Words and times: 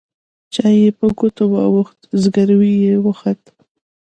چای 0.53 0.75
يې 0.81 0.89
په 0.99 1.05
ګوتو 1.17 1.43
واوښت 1.53 1.99
زګيروی 2.21 2.73
يې 2.85 2.93
وخوت. 3.05 3.41